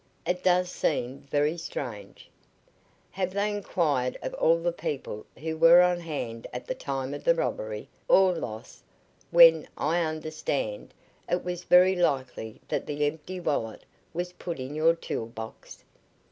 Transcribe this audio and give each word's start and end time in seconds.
"It 0.25 0.41
does 0.43 0.71
seem 0.71 1.27
very 1.29 1.57
strange." 1.57 2.27
"Have 3.11 3.35
they 3.35 3.51
inquired 3.51 4.17
of 4.23 4.33
all 4.33 4.57
the 4.57 4.71
people 4.71 5.27
who 5.37 5.55
were 5.55 5.83
on 5.83 5.99
hand 5.99 6.47
at 6.51 6.65
the 6.65 6.73
time 6.73 7.13
of 7.13 7.23
the 7.23 7.35
robbery 7.35 7.87
or 8.07 8.33
loss 8.33 8.81
when, 9.29 9.67
I 9.77 10.01
understand, 10.01 10.95
it 11.29 11.43
was 11.43 11.65
very 11.65 11.95
likely 11.95 12.59
that 12.67 12.87
the 12.87 13.05
empty 13.05 13.39
wallet 13.39 13.85
was 14.11 14.33
put 14.33 14.59
in 14.59 14.73
your 14.73 14.95
tool 14.95 15.27
box?" 15.27 15.83